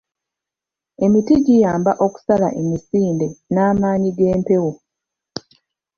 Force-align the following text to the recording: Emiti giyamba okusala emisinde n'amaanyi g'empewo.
Emiti 1.05 1.33
giyamba 1.45 1.91
okusala 2.05 2.47
emisinde 2.61 3.27
n'amaanyi 3.53 4.09
g'empewo. 4.17 4.71